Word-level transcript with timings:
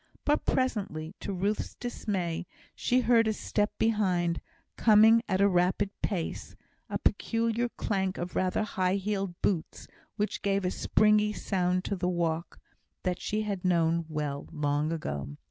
But 0.25 0.47
presently, 0.47 1.13
to 1.19 1.31
Ruth's 1.31 1.75
dismay, 1.75 2.47
she 2.73 3.01
heard 3.01 3.27
a 3.27 3.33
step 3.33 3.71
behind, 3.77 4.41
coming 4.75 5.21
at 5.29 5.41
a 5.41 5.47
rapid 5.47 5.91
pace, 6.01 6.55
a 6.89 6.97
peculiar 6.97 7.69
clank 7.69 8.17
of 8.17 8.35
rather 8.35 8.63
high 8.63 8.95
heeled 8.95 9.39
boots, 9.43 9.87
which 10.15 10.41
gave 10.41 10.65
a 10.65 10.71
springy 10.71 11.33
sound 11.33 11.83
to 11.85 11.95
the 11.95 12.09
walk, 12.09 12.57
that 13.03 13.21
she 13.21 13.43
had 13.43 13.63
known 13.63 14.05
well 14.09 14.47
long 14.51 14.91
ago. 14.91 15.37